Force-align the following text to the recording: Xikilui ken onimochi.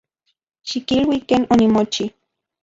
Xikilui 0.69 1.17
ken 1.29 1.41
onimochi. 1.53 2.05